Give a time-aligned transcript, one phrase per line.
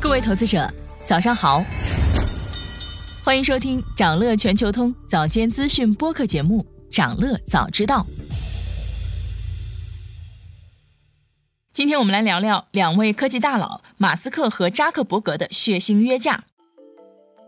[0.00, 0.72] 各位投资者，
[1.04, 1.64] 早上好，
[3.24, 6.64] 欢迎收听长乐全球通早间资讯播客节目
[6.94, 8.06] 《长乐早知道》。
[11.72, 16.44] 今天我们来聊聊两位科技大佬马斯克和扎克伯格的血腥约架。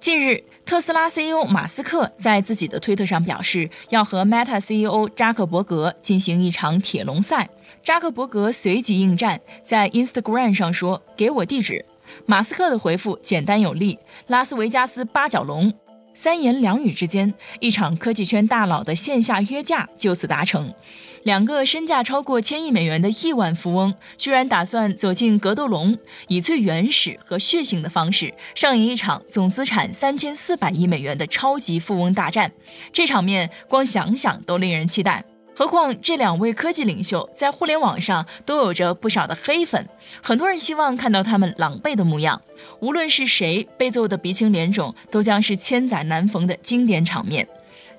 [0.00, 7.48] 近日，特斯拉 CEO 马斯克在自己的推特上表示，要和 Meta CEO 扎克伯格进行一场铁笼赛。
[7.82, 11.84] 扎克伯格随即应战，在 Instagram 上说：“给我地址。”
[12.26, 13.98] 马斯克的回复简单有力
[14.28, 15.72] ：“拉斯维加斯八角笼。”
[16.20, 20.74] 三言两语之间，一场科技圈大佬的线下约架就此达成。
[21.22, 25.96] 两个身价超过千亿美元的亿万富翁，居然打算走进格斗龙，
[26.26, 32.50] 以最原始和血腥的方式上演一场总资产三千四百亿美元的超级富翁大战。
[32.92, 35.24] 这场面光想想都令人期待。
[35.58, 39.88] 何况这两位科技领袖在互联网上都有着不少的黑粉，
[40.22, 42.40] 很多人希望看到他们狼狈的模样。
[42.78, 47.48] 无论是谁被揍得鼻青脸肿，都将是千载难逢的经典场面。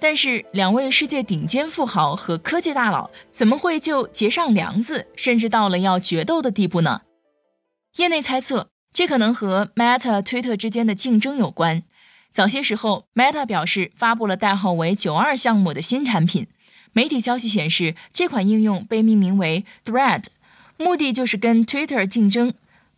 [0.00, 7.02] 但是，两位世界顶尖富豪和科技大佬怎么会就结上梁子，甚至到了要决斗的地步呢？
[7.98, 11.84] 业内猜测，这可能和 Meta、推特之间的竞争有关。
[12.32, 16.48] 早些时候，Meta 表示发布了代号为“九二”项目的新产品。
[16.94, 20.24] 媒体消息显示，这款应用被命名为 Thread，
[20.78, 22.54] 目的就是跟 Twitter 竞争。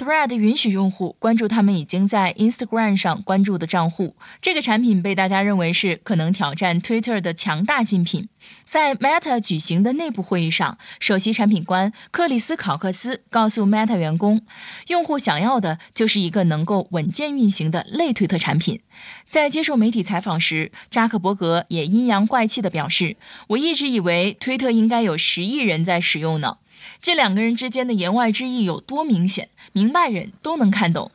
[0.00, 4.16] Thread 允许用户关注他们已经在 Instagram 上关注的账户。
[4.40, 8.30] 这个产品被大家认为是可能挑战 Twitter 的强大竞品。
[8.64, 14.40] 在 Meta 举行的内部会议上，首席产品官克里斯考克斯告诉 Meta 员工，
[14.86, 18.80] 用户想要的就是一个能够稳健运行的类推特产品。
[19.28, 26.56] 在接受媒体采访时，扎克伯格也阴阳怪气地表示：“我一直以为推特应该有十亿人在使用呢。”
[27.00, 31.10] 这两个人之间的言外之意有多明显，明白人都能看懂。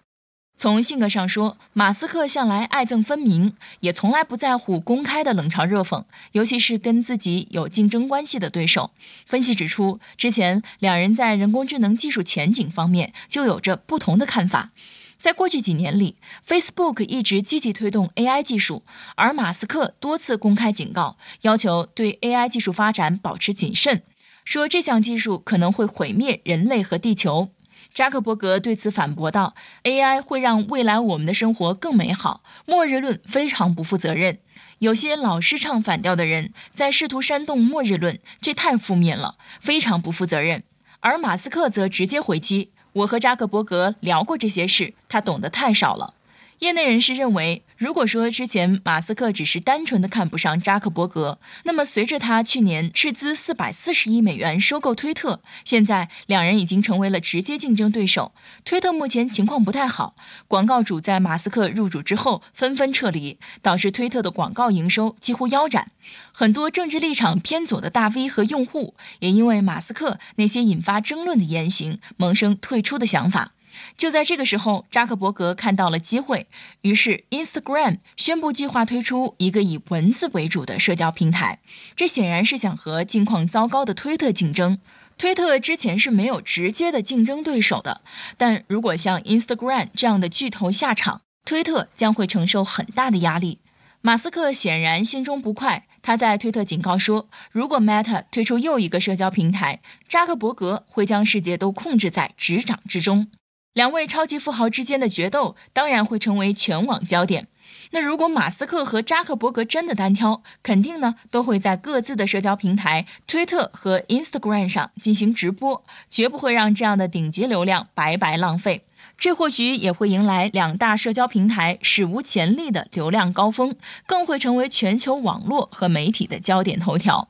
[0.57, 8.91] 从性格上说，马斯克向来爱憎分明，也从来不在乎公开的冷嘲热讽，尤其是跟自己有竞争关系的对手。
[9.25, 14.71] 分析指出，之前两人在人工智能技术前景方面就有着不同的看法。
[15.19, 16.15] 在过去几年里
[16.47, 18.83] ，Facebook 一直积极推动 AI 技术，
[19.15, 24.03] 而马斯克多次公开警告，要求对 AI 技术发展保持谨慎。
[24.45, 27.49] 说这项技术可能会毁灭人类和地球。
[27.93, 32.43] 扎克伯格对此反驳道：“AI 会让未来我们的生活更美好。
[32.65, 34.39] 末日论非常不负责任。
[34.79, 40.63] 有些老是唱反调的人在试图煽动末日论，这太负面了，非常不负责任。”
[40.99, 46.14] 而马斯克则直接回击：“我和扎克伯格聊过这些事，他懂得太少了。”
[46.59, 58.31] 业内人士认为，如果说之前马斯克只是单纯的看不上扎克伯格，那么随着他去年斥资四百四十亿美元收购推特，现在两人已经成为了直接竞争对手。
[58.63, 60.15] 推特目前情况不太好，
[60.47, 65.91] 广告主在马斯克入主之后纷纷撤离，导致推特的广告营收几乎腰斩。
[66.31, 73.51] 很多政治立场偏左的大 V 和用户也因为马斯克那些引发争论的言行，萌生退出的想法。
[73.97, 76.47] 就在这个时候，扎克伯格看到了机会，
[76.81, 81.59] 于是 Instagram 宣布计划推出一个以文字为主的社交平台。
[81.95, 84.79] 这显然是想和境况糟糕的推特竞争。
[85.17, 88.01] 推特之前是没有直接的竞争对手的，
[88.37, 93.59] 但如果像 Instagram 这样的巨头下场，推特将会承受很大的压力。
[94.01, 103.27] 马斯克显然心中不快，他在推特警告说，如果 Meta 推出又一个社交平台，扎克伯格会将世界都控制在执掌之中。
[103.75, 107.49] 两位超级富豪之间的决斗当然会成为全网焦点。
[107.91, 118.85] 那如果马斯克和扎克伯格真的单挑，肯定呢都会在各自的社交平台推特和 Instagram 上进行直播，绝不会让这样的顶级流量白白浪费。
[119.17, 123.75] 这或许也会迎来两大社交平台史无前例的流量高峰，
[124.05, 127.27] 更会成为全球网络和媒体的焦点头条。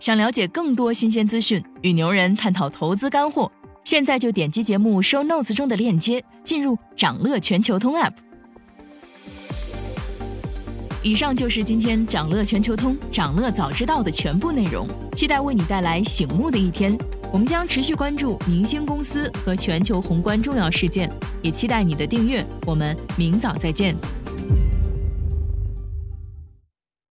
[0.00, 3.52] 想了解更多新鲜资讯，与牛人探讨投资干货。
[3.84, 8.12] 现在就点击节目 show notes 中的链接，进入掌乐全球通 app。
[11.02, 16.96] 以上就是今天掌乐全球通掌乐早知道的全部内容，期待为你带来醒目的一天。
[17.32, 21.10] 我们将持续关注明星公司和全球宏观重要事件，
[21.42, 22.44] 也期待你的订阅。
[22.66, 23.96] 我们明早再见。